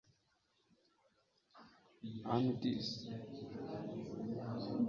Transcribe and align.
amy 2.33 2.51
dix 2.61 2.83